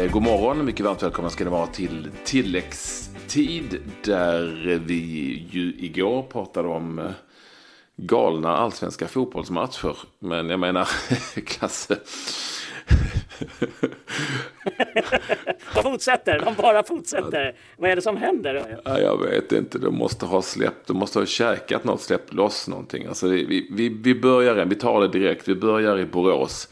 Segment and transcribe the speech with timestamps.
[0.00, 4.94] Eh, god morgon, mycket varmt välkomna ska ni vara till tilläggstid där vi
[5.50, 7.10] ju igår pratade om eh,
[7.96, 9.96] galna allsvenska fotbollsmatcher.
[10.18, 10.88] Men jag menar,
[11.46, 11.98] Klasse.
[15.74, 17.54] de fortsätter, de bara fortsätter.
[17.76, 18.80] Vad är det som händer?
[18.84, 22.68] Ja, jag vet inte, de måste ha släppt, de måste ha käkat något, släppt loss
[22.68, 23.06] någonting.
[23.06, 26.68] Alltså, vi, vi, vi börjar, vi tar det direkt, vi börjar i Borås.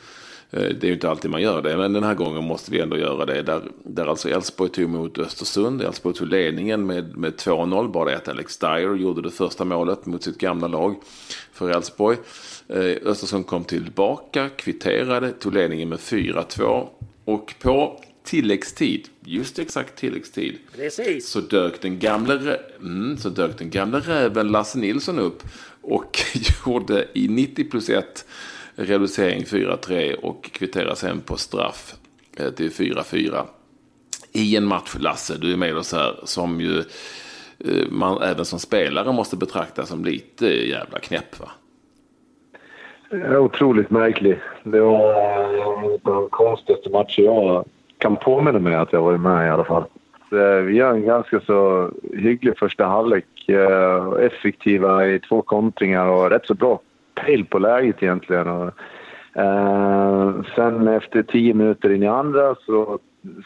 [0.51, 2.80] Eh, det är ju inte alltid man gör det, men den här gången måste vi
[2.80, 3.43] ändå göra det.
[3.43, 5.83] Där, där alltså Elfsborg tog emot Östersund.
[5.83, 7.93] Elfsborg tog ledningen med, med 2-0.
[7.93, 10.95] Bara det att Alex Dyer gjorde det första målet mot sitt gamla lag
[11.53, 12.16] för Elfsborg.
[12.69, 16.89] Eh, Östersund kom tillbaka, kvitterade, tog ledningen med 4-2.
[17.25, 21.28] Och på tilläggstid, just exakt tilläggstid, Precis.
[21.28, 25.42] Så, dök den gamle, mm, så dök den gamle räven Lasse Nilsson upp
[25.80, 26.19] och
[26.67, 28.25] gjorde i 90 plus 1
[28.79, 31.95] reducering 4-3 och kvitterar sen på straff
[32.39, 33.43] eh, till 4-4.
[34.33, 38.59] I en match, Lasse, du är med oss här, som ju eh, man även som
[38.59, 41.48] spelare måste betrakta som lite jävla knäpp va?
[43.39, 44.41] Otroligt märklig.
[44.62, 47.65] Det var eh, en av de konstigaste matcher jag
[47.98, 49.85] kan påminna mig att jag varit med i alla fall.
[50.65, 53.25] Vi gör en ganska så hygglig första halvlek.
[54.20, 56.81] Effektiva i två kontringar och rätt så bra
[57.20, 58.48] pejl på läget egentligen.
[58.48, 58.72] Och,
[59.42, 62.98] eh, sen efter tio minuter in i andra så,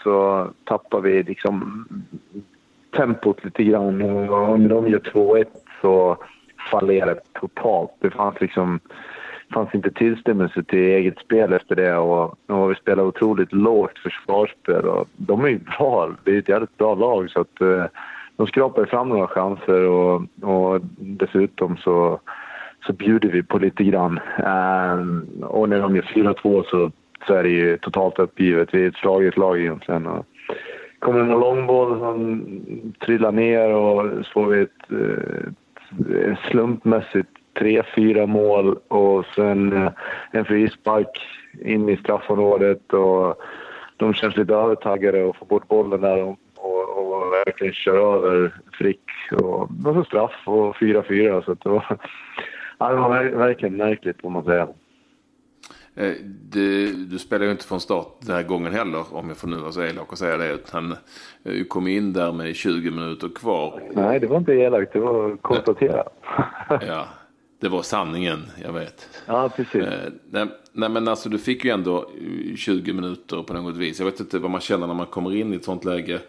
[0.02, 1.86] så tappar vi liksom
[2.96, 4.02] tempot lite grann.
[4.02, 5.44] Och om de gör 2-1
[5.80, 6.16] så
[6.70, 7.90] fallerar det totalt.
[8.00, 8.80] Det fanns liksom
[9.52, 14.84] fanns inte tillstymmelse till eget spel efter det och, och vi spelade otroligt lågt försvarsspel
[14.84, 16.10] och de är ju bra.
[16.24, 17.84] Det är ett jävligt bra lag så att eh,
[18.36, 22.20] de skrapar fram några chanser och, och dessutom så
[22.86, 24.20] så bjuder vi på lite grann.
[24.38, 26.90] Eh, och när de gör 4-2 så,
[27.26, 28.68] så är det ju totalt uppgivet.
[28.72, 30.06] Vi är ett slaget lag egentligen.
[30.06, 30.26] Och
[30.98, 32.44] kommer det någon långboll som
[33.04, 39.92] trillar ner och så får vi ett, eh, ett slumpmässigt 3-4 mål och sen eh,
[40.30, 41.26] en frispark
[41.64, 43.42] in i straffområdet och
[43.96, 48.54] de känns lite övertaggade och får bort bollen där och, och, och verkligen kör över
[48.72, 49.04] Frick.
[49.32, 51.98] Och, och så straff och 4-4 så det var
[52.82, 54.68] Ja, det var verkligen märkligt får man säga.
[55.94, 56.12] Eh,
[56.50, 59.56] du, du spelar ju inte från start den här gången heller, om jag får nu
[59.56, 60.70] vara så elak och säga det.
[60.70, 60.96] Han
[61.44, 63.82] eh, kom in där med 20 minuter kvar.
[63.94, 66.04] Nej, det var inte elakt, det var konstatera.
[66.68, 67.06] ja,
[67.60, 69.22] det var sanningen, jag vet.
[69.26, 69.82] Ja, precis.
[69.82, 72.10] Eh, nej, nej, men alltså du fick ju ändå
[72.56, 73.98] 20 minuter på något vis.
[73.98, 76.20] Jag vet inte vad man känner när man kommer in i ett sånt läge.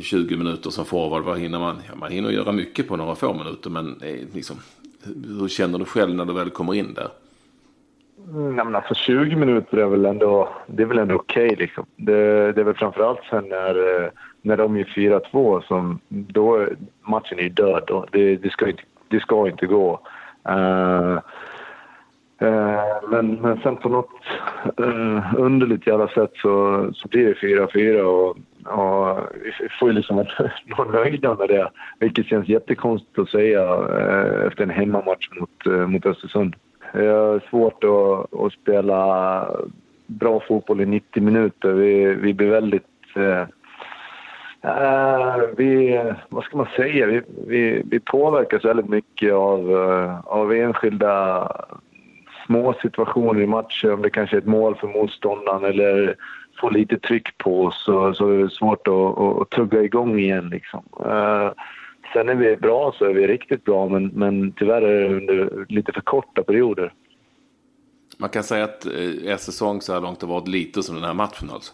[0.00, 1.76] 20 minuter som forward, vad hinner man?
[1.88, 4.02] Ja, man hinner göra mycket på några få minuter, men
[4.34, 4.56] liksom,
[5.04, 7.08] hur känner du själv när du väl kommer in där?
[8.32, 11.46] Mm, Nej, men alltså 20 minuter är väl ändå, det är väl ändå okej.
[11.46, 11.86] Okay, liksom.
[11.96, 14.10] det, det är väl framförallt sen när, eh,
[14.42, 16.66] när de är 4-2 som då
[17.02, 17.84] matchen är död.
[17.86, 18.06] Då.
[18.10, 20.00] Det, det, ska inte, det ska inte gå.
[20.48, 21.18] Uh,
[22.42, 24.10] uh, men, men sen på något
[24.80, 28.36] uh, underligt jävla sätt så, så blir det 4-4 och
[28.68, 29.18] och
[29.60, 30.16] vi får ju liksom
[30.76, 35.86] vara nöjda med det, vilket känns jättekonstigt att säga eh, efter en hemmamatch mot, eh,
[35.86, 36.56] mot Östersund.
[36.92, 39.46] Det är svårt att, att spela
[40.06, 41.72] bra fotboll i 90 minuter.
[41.72, 42.86] Vi, vi blir väldigt...
[43.16, 43.40] Eh,
[44.62, 47.06] eh, vi, vad ska man säga?
[47.06, 49.74] Vi, vi, vi påverkas väldigt mycket av,
[50.24, 51.48] av enskilda
[52.46, 53.92] små situationer i matcher.
[53.92, 56.16] Om det kanske är ett mål för motståndaren eller
[56.60, 60.48] få lite tryck på oss så, så är det svårt att, att, tugga igång igen.
[60.48, 60.84] Liksom.
[61.00, 61.52] Uh,
[62.12, 65.16] sen när vi är bra så är vi riktigt bra, men, men tyvärr är det
[65.16, 66.92] under lite för korta perioder.
[68.18, 71.14] Man kan säga att er säsong så här långt har varit lite som den här
[71.14, 71.72] matchen alltså?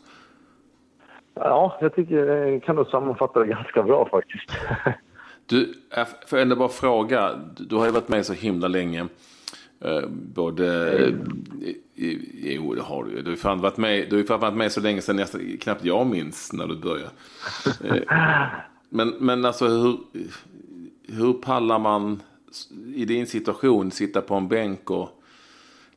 [1.34, 4.51] Ja, jag tycker jag kan nog sammanfatta det ganska bra faktiskt.
[5.47, 5.75] du,
[6.27, 9.07] får jag ändå bara fråga, du har ju varit med så himla länge.
[9.84, 10.98] Eh, både...
[10.98, 11.15] Eh,
[12.54, 13.22] jo, det har du ju.
[13.22, 15.84] Du har fan varit med, du har fan varit med så länge sedan nästan, knappt
[15.84, 17.10] jag minns när du började.
[17.84, 18.47] Eh,
[18.89, 19.98] men, men alltså hur,
[21.09, 22.22] hur pallar man
[22.95, 25.22] i din situation sitta på en bänk och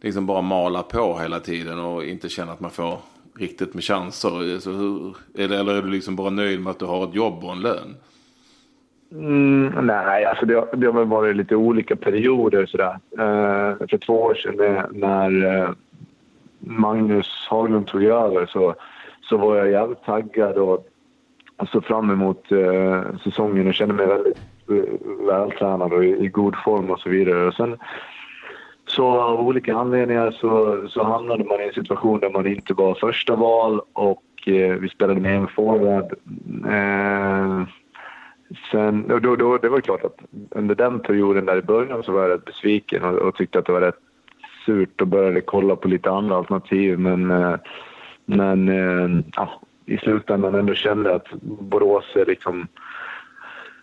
[0.02, 3.00] liksom bara mala på hela tiden och inte känna att man får
[3.36, 4.60] riktigt med chanser?
[4.60, 7.52] Så hur, eller är du liksom bara nöjd med att du har ett jobb och
[7.52, 7.96] en lön?
[9.12, 13.00] Mm, nej, alltså det, det har väl varit lite olika perioder sådär.
[13.12, 15.70] Eh, för två år sedan när uh,
[16.60, 18.76] Magnus Haglund tog över så,
[19.22, 20.88] så var jag jävligt taggad och,
[21.58, 24.38] och såg fram emot eh, säsongen och kände mig väldigt
[24.70, 27.48] eh, vältränad och i, i, god form och så vidare.
[27.48, 27.78] Och sen
[28.86, 32.96] så av olika anledningar så, så hamnade man i en situation där man inte var
[32.96, 36.14] första val och Eh, vi spelade med en forward.
[36.66, 37.68] Eh,
[38.72, 40.18] Sen, då, då, det var klart att
[40.52, 43.66] under den perioden där i början så var jag rätt besviken och, och tyckte att
[43.66, 44.00] det var rätt
[44.66, 47.00] surt och började kolla på lite andra alternativ.
[47.00, 47.56] Men, eh,
[48.26, 52.68] men eh, ja, i slutändan ändå kände att Borås är liksom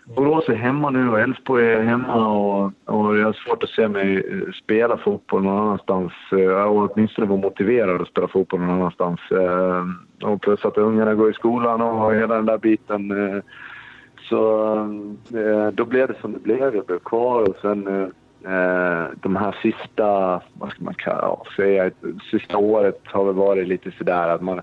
[0.07, 3.89] Borås är hemma nu och Elfsborg är hemma och, och jag har svårt att se
[3.89, 4.25] mig
[4.65, 6.13] spela fotboll någon annanstans.
[6.31, 9.21] Jag och åtminstone vara motiverad att spela fotboll någon annanstans.
[10.23, 13.13] Och plus att ungarna går i skolan och hela den där biten.
[14.29, 14.73] Så
[15.35, 16.75] eh, då blev det som det blev.
[16.75, 18.09] Jag blev kvar och sen eh,
[18.55, 21.91] eh, de här sista, vad ska man kalla, säga,
[22.31, 24.61] sista året har väl varit lite sådär att man,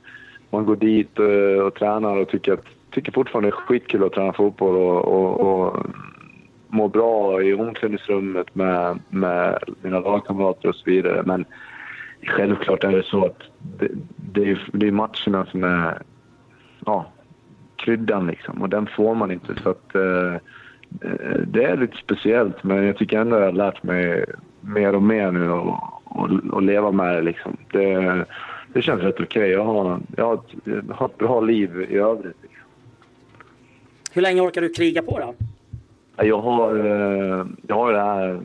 [0.50, 4.14] man går dit och, och tränar och tycker att tycker fortfarande det är skitkul att
[4.14, 5.86] träna fotboll och, och, och
[6.68, 11.24] må bra i omklädningsrummet med, med mina lagkamrater och så vidare.
[11.26, 11.46] Men
[12.24, 13.42] självklart är det så att
[13.80, 16.02] det, det, är, det är matcherna som är
[16.86, 17.06] ja,
[17.82, 19.56] kryddan liksom och den får man inte.
[19.64, 20.36] Så att, eh,
[21.48, 24.26] det är lite speciellt men jag tycker ändå jag har lärt mig
[24.62, 27.58] mer och mer nu och, och, och leva med det liksom.
[27.72, 28.26] Det,
[28.74, 29.26] det känns rätt okej.
[29.26, 29.52] Okay.
[29.52, 30.56] Jag, har, jag, har ett,
[30.88, 32.38] jag har ett bra liv i övrigt.
[34.14, 35.34] Hur länge orkar du kriga på då?
[36.24, 38.42] Jag har, eh, jag har det här,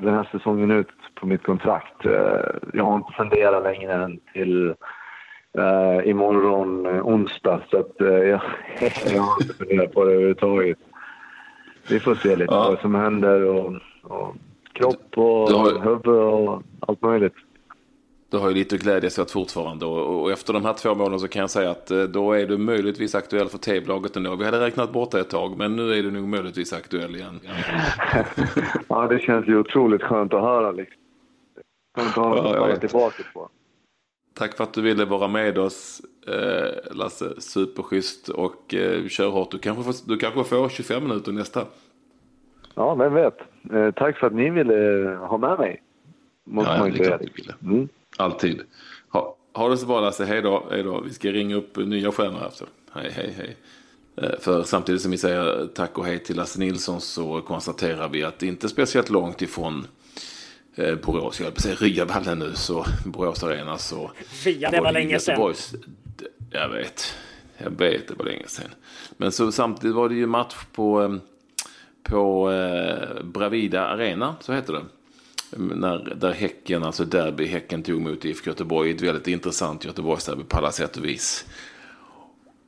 [0.00, 2.06] den här säsongen ut på mitt kontrakt.
[2.06, 2.12] Eh,
[2.72, 4.74] jag har inte funderat längre än till
[5.58, 8.40] uh, imorgon onsdag så att uh, jag,
[9.14, 10.78] jag har inte funderat på det överhuvudtaget.
[11.88, 12.68] Vi får se lite ja.
[12.70, 14.34] vad som händer och, och
[14.72, 15.80] kropp och har...
[15.84, 17.34] huvud och allt möjligt.
[18.30, 21.18] Du har ju lite att glädjas åt fortfarande och, och, efter de här två månaderna
[21.18, 24.36] så kan jag säga att eh, då är du möjligtvis aktuell för TV-laget ändå.
[24.36, 27.40] Vi hade räknat bort det ett tag men nu är du nog möjligtvis aktuell igen.
[28.88, 30.96] ja, det känns ju otroligt skönt att höra liksom.
[31.96, 33.48] Skönt att höra ja, tillbaka på.
[34.34, 37.40] Tack för att du ville vara med oss eh, Lasse.
[37.40, 39.50] Superschysst och eh, kör hårt.
[39.50, 41.66] Du kanske, får, du kanske får 25 minuter nästa.
[42.74, 43.38] Ja, vem vet.
[43.72, 45.82] Eh, tack för att ni ville ha med mig.
[46.44, 47.18] Måste ja, man ju säga.
[47.62, 47.88] Mm.
[48.16, 48.60] Alltid.
[49.08, 51.00] Ha, ha det så bra Lasse, hej då, hej då.
[51.00, 52.68] Vi ska ringa upp nya stjärnor efter.
[52.92, 53.56] Hej, hej, hej.
[54.16, 58.24] Eh, för samtidigt som vi säger tack och hej till Lasse Nilsson så konstaterar vi
[58.24, 59.86] att det inte är speciellt långt ifrån
[60.74, 64.10] eh, Borås, jag på säga Ryavallen nu, så Borås Arena så...
[64.26, 65.54] Fia, det var länge sedan.
[66.50, 67.14] Jag vet,
[67.58, 68.70] jag vet, det var länge sedan.
[69.16, 71.16] Men så samtidigt var det ju match på, eh,
[72.02, 72.50] på
[73.22, 74.82] Bravida Arena, så heter det
[75.56, 78.90] när, där Häcken, alltså derby, Häcken tog emot IFK Göteborg.
[78.90, 81.46] Ett väldigt intressant Göteborgsderby på alla sätt och vis.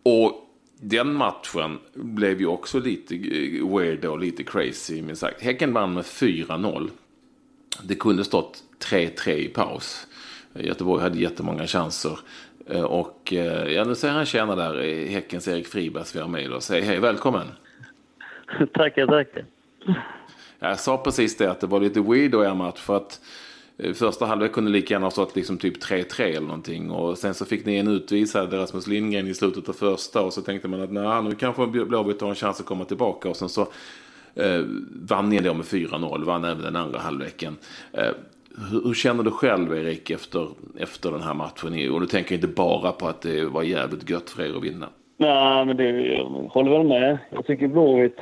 [0.02, 0.42] Och
[0.80, 3.14] den matchen blev ju också lite
[3.62, 5.02] weird och lite crazy.
[5.02, 5.42] Men sagt.
[5.42, 6.90] Häcken vann med 4-0.
[7.82, 10.06] Det kunde stått 3-3 i paus.
[10.54, 12.18] Göteborg hade jättemånga chanser.
[12.66, 16.52] Eh, och eh, ja, nu ser han tjäna där, Häckens Erik Fribergs vi har med
[16.52, 16.70] oss.
[16.70, 17.46] Hej, hej, välkommen!
[18.72, 19.44] tackar, tackar!
[20.58, 23.20] Jag sa precis det att det var lite weird i er match för att
[23.78, 26.90] eh, första halvlek kunde lika gärna ha stått liksom typ 3-3 eller någonting.
[26.90, 30.42] Och sen så fick ni en utvisad Rasmus Lindgren i slutet av första och så
[30.42, 33.28] tänkte man att nej, nu kanske Blåvitt har en chans att komma tillbaka.
[33.28, 33.68] Och sen så
[34.36, 34.64] eh,
[35.08, 37.56] vann ni då med 4-0, vann även den andra halvleken.
[37.92, 38.10] Eh,
[38.70, 41.90] hur, hur, känner du själv Erik efter, efter den här matchen?
[41.92, 44.86] Och du tänker inte bara på att det var jävligt gött för er att vinna.
[45.16, 47.18] Nej, men det jag håller väl med.
[47.30, 48.18] Jag tycker Blåvitt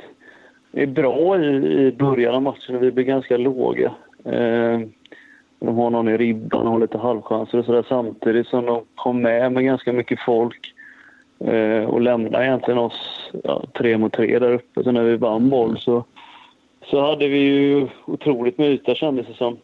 [0.71, 1.47] är bra i,
[1.87, 2.79] i början av matchen.
[2.79, 3.91] Vi blir ganska låga.
[4.25, 4.79] Eh,
[5.59, 9.21] de har någon i ribban och har lite halvchanser och sådär samtidigt som de kom
[9.21, 10.73] med med ganska mycket folk
[11.39, 14.83] eh, och lämnade egentligen oss ja, tre mot tre där uppe.
[14.83, 16.05] Så när vi vann boll så,
[16.89, 19.57] så hade vi ju otroligt med yta kändes det som.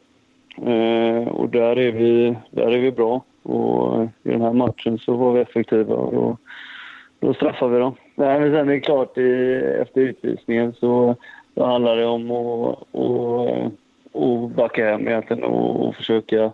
[0.67, 3.23] Eh, och där är, vi, där är vi bra.
[3.43, 6.39] Och i den här matchen så var vi effektiva och
[7.19, 7.95] då straffar vi dem.
[8.15, 9.17] Nej, men sen är det klart,
[9.81, 11.15] efter utvisningen så,
[11.53, 13.49] då handlar det om att, och,
[14.13, 16.51] att backa hem egentligen och försöka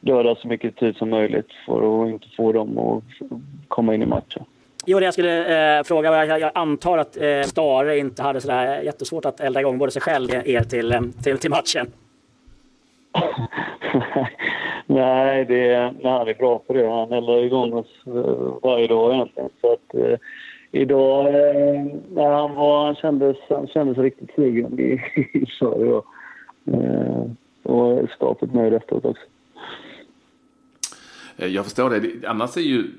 [0.00, 3.02] döda så mycket tid som möjligt för att inte få dem att
[3.68, 4.44] komma in i matchen.
[4.86, 8.82] Jo, det jag skulle eh, fråga, jag, jag antar att eh, Stare inte hade sådär
[8.82, 11.86] jättesvårt att elda igång både sig själv och er till, eh, till, till matchen.
[14.86, 16.88] Nej, det, nej, han är bra på det.
[16.88, 19.50] Han eldar igång oss eh, varje dag egentligen.
[19.60, 20.18] Så att, eh,
[20.72, 25.00] idag, eh, nej, han, var, han, kändes, han kändes riktigt sugen i,
[25.38, 25.92] i Sverige.
[25.92, 26.04] Och,
[26.72, 27.24] eh,
[27.62, 29.22] och skapet nöjd efteråt också.
[31.40, 32.28] Eh, jag förstår det.
[32.28, 32.90] Annars är ju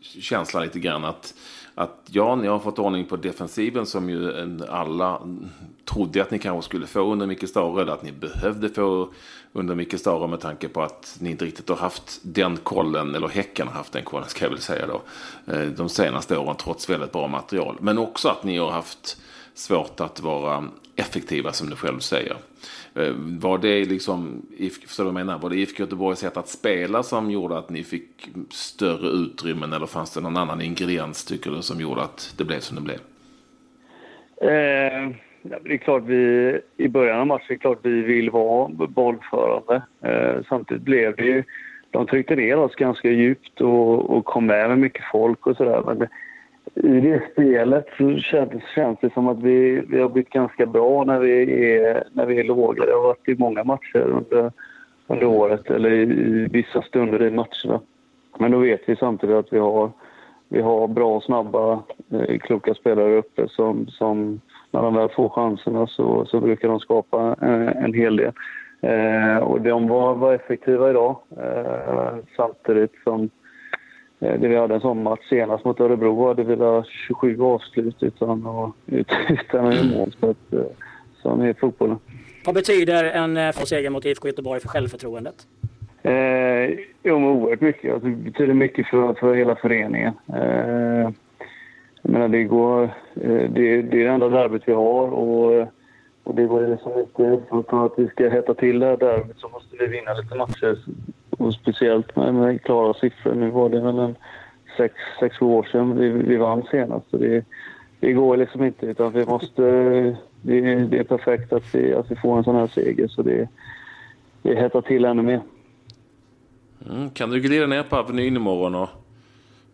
[0.00, 1.34] känslan lite grann att
[1.74, 4.32] att ja, ni har fått ordning på defensiven som ju
[4.68, 5.20] alla
[5.84, 9.08] trodde att ni kanske skulle få under Micke Stare, eller att ni behövde få
[9.52, 13.28] under Micke Stare med tanke på att ni inte riktigt har haft den kollen, eller
[13.28, 15.02] Häcken har haft den kollen ska jag väl säga då,
[15.52, 17.76] eh, de senaste åren trots väldigt bra material.
[17.80, 19.16] Men också att ni har haft
[19.58, 20.64] svårt att vara
[20.96, 22.36] effektiva som du själv säger.
[22.94, 24.42] Eh, var det liksom,
[24.86, 25.38] förstår du vad jag menar?
[25.38, 29.86] Var det IFK Göteborgs sätt att spela som gjorde att ni fick större utrymmen eller
[29.86, 32.98] fanns det någon annan ingrediens tycker du som gjorde att det blev som det blev?
[34.50, 35.10] Eh,
[35.42, 39.82] det är klart vi i början av matchen är klart vi vill vara bollförande.
[40.02, 41.44] Eh, samtidigt blev det ju,
[41.90, 45.82] de tryckte ner oss ganska djupt och, och kom med med mycket folk och sådär.
[45.86, 46.08] Men
[46.82, 51.04] i det spelet så känns, känns det som att vi, vi har blivit ganska bra
[51.04, 51.42] när vi
[51.76, 52.84] är, när vi är låga.
[52.84, 54.52] Det har varit i många matcher under,
[55.06, 57.80] under året eller i, i vissa stunder i matcherna.
[58.38, 59.90] Men då vet vi samtidigt att vi har,
[60.48, 61.82] vi har bra, snabba,
[62.12, 66.80] eh, kloka spelare uppe som, som när de väl får chanserna så, så brukar de
[66.80, 68.32] skapa en, en hel del.
[68.80, 73.30] Eh, och de var, var effektiva idag eh, samtidigt som
[74.18, 78.46] det vi hade en sån match senast mot Örebro hade vi där 27 avslut utan,
[78.46, 78.72] att,
[79.28, 80.12] utan mål.
[80.20, 80.60] Så att, eh,
[81.22, 81.98] som är fotbollen.
[82.44, 85.46] Vad betyder en eh, seger mot IFK Göteborg för självförtroendet?
[86.02, 87.94] Eh, jo, men oerhört mycket.
[87.94, 90.12] Alltså, det betyder mycket för, för hela föreningen.
[90.34, 91.10] Eh,
[92.02, 92.82] jag menar, det, går,
[93.14, 95.68] eh, det, det är det enda derbyt vi har och,
[96.24, 99.48] och det går liksom inte för att vi ska hetta till det här derbyt så
[99.48, 100.78] måste vi vinna lite matcher
[101.38, 103.34] och speciellt med, med klara siffror.
[103.34, 104.16] Nu var det väl en
[104.76, 107.10] sex, sex år sedan vi, vi vann senast.
[107.10, 107.44] Så det,
[108.00, 109.62] det går liksom inte utan vi måste...
[110.42, 113.48] Det, det är perfekt att vi, att vi får en sån här seger så det,
[114.42, 115.40] det hettar till ännu mer.
[116.90, 118.88] Mm, kan du glida ner på Avenyn imorgon och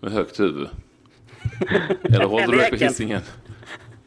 [0.00, 0.68] med högt huvud?
[2.02, 3.20] Eller håller du dig på Hisingen?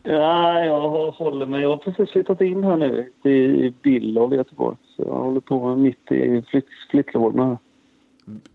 [0.10, 1.62] Ja, jag håller mig.
[1.62, 4.78] Jag har precis flyttat in här nu i Billov i Göteborg.
[4.96, 7.58] Så jag håller på mitt i flytt, flyttlådorna.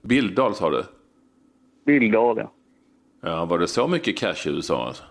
[0.02, 0.84] Bildal sa du?
[1.84, 2.52] Bildal, ja.
[3.20, 5.04] Ja, var det så mycket cash i USA alltså?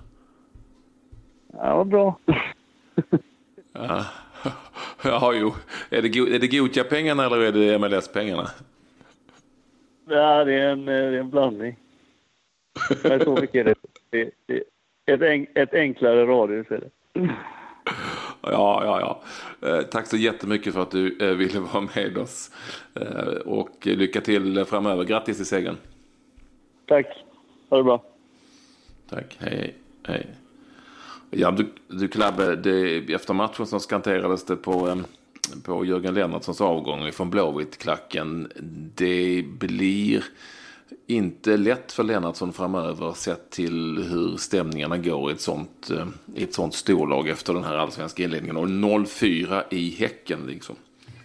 [1.54, 2.20] Ja, vad bra.
[3.74, 4.06] ja.
[5.04, 5.54] ja, jo.
[5.90, 8.48] Är det, är det Gotia-pengarna eller är det MLS-pengarna?
[10.06, 11.76] Ja, det är en, det är en blandning.
[13.04, 13.76] Men så mycket är det.
[14.10, 14.64] det, det
[15.14, 16.90] ett, en, ett enklare radhus är det.
[18.42, 19.22] Ja, ja, ja.
[19.70, 22.52] Eh, tack så jättemycket för att du eh, ville vara med oss.
[22.96, 25.04] Eh, och lycka till framöver.
[25.04, 25.78] Grattis till segern.
[26.88, 27.06] Tack.
[27.70, 28.04] Ha det bra.
[29.10, 29.38] Tack.
[29.40, 29.76] Hej,
[30.08, 30.28] hej.
[31.30, 35.02] Ja, du, du Klabbe, det, efter matchen så skanterades det på,
[35.66, 38.52] på Jörgen Lennartssons avgång från Blåvitt-klacken.
[38.96, 40.24] Det blir
[41.08, 46.44] inte lätt för Lennartsson framöver sett till hur stämningarna går i ett sånt, eh, i
[46.44, 48.58] ett sånt storlag efter den här allsvenska inledningen.
[48.58, 50.76] Och 0-4 i Häcken liksom.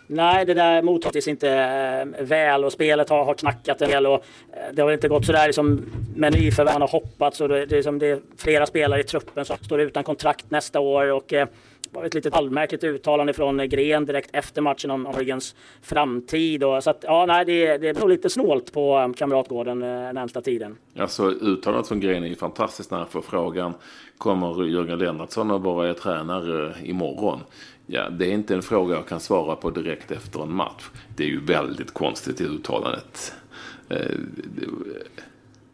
[0.06, 4.14] Nej, det där mottagits inte eh, väl och spelet har, har knackat en del och
[4.52, 5.82] eh, det har inte gått sådär liksom
[6.16, 9.56] med nyförvärven har hoppats och det, det, liksom, det är flera spelare i truppen som
[9.56, 11.48] står utan kontrakt nästa år och eh,
[11.90, 16.64] var ett litet allmärkligt uttalande från Gren direkt efter matchen om Ryggens framtid.
[16.64, 20.40] Och, så att, ja, nej, det, det är nog lite snålt på Kamratgården eh, närmsta
[20.40, 20.76] tiden.
[20.98, 23.74] Alltså uttalandet från Gren är ju fantastiskt när han får frågan
[24.18, 27.40] kommer Jörgen Lennartsson att vara tränare imorgon?
[27.86, 30.90] Ja, det är inte en fråga jag kan svara på direkt efter en match.
[31.16, 33.34] Det är ju väldigt konstigt i uttalandet.
[33.88, 34.10] Eh,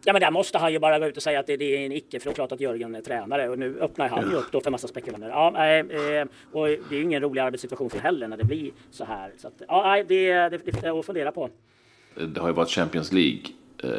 [0.04, 1.86] Ja men där måste han ju bara gå ut och säga att det, det är
[1.86, 4.36] en icke för det är klart att Jörgen är tränare och nu öppnar han ju
[4.36, 5.28] upp då för massa spekulanter.
[5.28, 9.04] Ja, eh, och det är ju ingen rolig arbetssituation för heller när det blir så
[9.04, 9.32] här.
[9.38, 11.50] Så att, ja, det, det, det är att fundera på.
[12.14, 13.42] Det har ju varit Champions League
[13.82, 13.90] eh,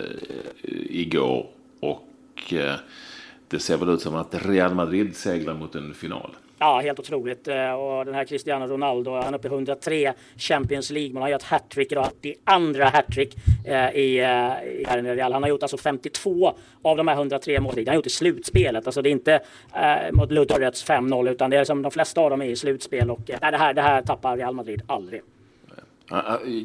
[0.89, 1.48] igår
[1.79, 2.75] och eh,
[3.48, 6.36] det ser väl ut som att Real Madrid seglar mot en final.
[6.63, 7.48] Ja, helt otroligt.
[7.48, 11.13] Eh, och den här Cristiano Ronaldo, han är uppe i 103 Champions League.
[11.13, 15.34] Man har gjort hattrick idag, det andra hattrick eh, i, eh, i Real.
[15.34, 17.77] Han har gjort alltså 52 av de här 103 målen.
[17.77, 18.86] Han har gjort i slutspelet.
[18.88, 19.39] Alltså det är inte
[19.74, 23.12] eh, mot Ludogorets 5-0 utan det är som de flesta av dem är i slutspel.
[23.12, 25.22] Och eh, det, här, det här tappar Real Madrid aldrig.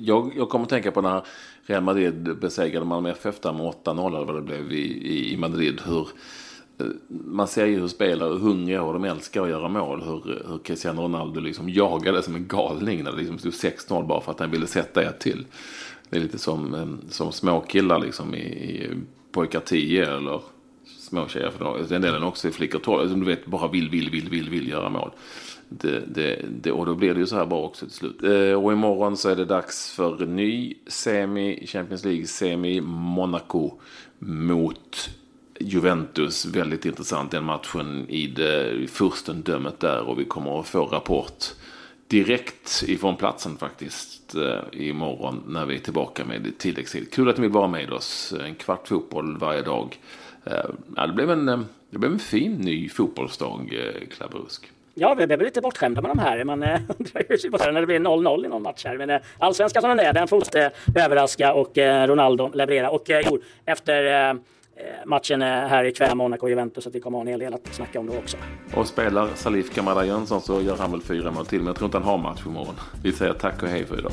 [0.00, 1.22] Jag, jag kommer att tänka på när
[1.66, 5.80] Real Madrid besegrade Malmö FF med 8-0 eller vad det blev i, i Madrid.
[5.86, 6.08] Hur
[7.08, 10.02] man ser ju hur spelare är hungriga och de älskar att göra mål.
[10.02, 14.20] Hur, hur Cristiano Ronaldo liksom jagade som en galning när det liksom stod 6-0 bara
[14.20, 15.46] för att han ville sätta ett till.
[16.10, 18.90] Det är lite som, eh, som småkillar liksom i, i
[19.32, 20.40] pojkar 10 eller
[20.98, 22.96] småtjejer för den delen också i flickor 12.
[22.96, 25.10] Som alltså, du vet bara vill, vill, vill, vill, vill göra mål.
[25.68, 28.22] Det, det, det, och då blir det ju så här bra också till slut.
[28.22, 33.72] Eh, och imorgon så är det dags för ny semi, Champions League semi Monaco
[34.18, 35.10] mot
[35.60, 36.46] Juventus.
[36.46, 41.44] Väldigt intressant den matchen i det furstendömet där och vi kommer att få rapport
[42.08, 47.12] direkt ifrån platsen faktiskt eh, imorgon när vi är tillbaka med tilläggstid.
[47.12, 48.34] Kul att ni vill vara med oss.
[48.46, 49.98] En kvart fotboll varje dag.
[50.44, 51.60] Eh, det, blev en, eh,
[51.90, 54.70] det blev en fin ny fotbollsdag, eh, Klabberusk.
[54.94, 56.44] Ja, vi blev lite bortskämda med de här.
[56.44, 57.22] Man eh, undrar
[57.68, 58.98] ju när det blir 0-0 i någon match här.
[58.98, 62.90] Men eh, allsvenskan som den är, den fortsätter överraska och Ronaldo leverera.
[62.90, 64.38] Och jo, efter
[64.80, 67.74] Eh, matchen här ikväll, Monaco och Juventus, att vi kommer ha en hel del att
[67.74, 68.36] snacka om då också.
[68.74, 71.86] Och spelar Salif Kamara Jönsson så gör han väl fyra mål till, men jag tror
[71.86, 72.74] inte han har match imorgon.
[73.02, 74.12] Vi säger tack och hej för idag.